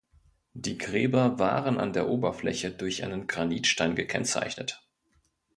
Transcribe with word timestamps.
Die 0.55 0.79
Gräber 0.79 1.37
waren 1.37 1.77
an 1.79 1.93
der 1.93 2.07
Oberfläche 2.09 2.71
durch 2.71 3.03
einen 3.03 3.27
Granitstein 3.27 3.93
gekennzeichnet. 3.95 4.81